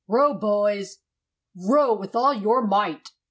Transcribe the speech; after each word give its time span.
"Row, 0.07 0.33
boys, 0.33 0.97
row 1.55 1.93
with 1.93 2.15
all 2.15 2.33
your 2.33 2.65
might! 2.65 3.11